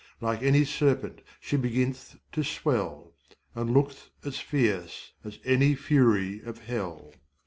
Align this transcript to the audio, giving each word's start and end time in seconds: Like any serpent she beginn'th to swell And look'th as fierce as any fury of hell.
Like 0.19 0.41
any 0.41 0.65
serpent 0.65 1.21
she 1.39 1.57
beginn'th 1.57 2.15
to 2.31 2.43
swell 2.43 3.13
And 3.53 3.69
look'th 3.71 4.09
as 4.25 4.39
fierce 4.39 5.13
as 5.23 5.37
any 5.45 5.75
fury 5.75 6.41
of 6.43 6.57
hell. 6.63 7.13